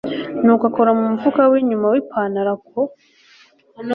[0.43, 2.81] nuko akora mumufuka winyuma wipanaro ako